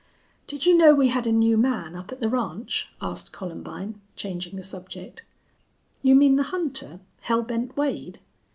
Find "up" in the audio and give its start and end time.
1.95-2.11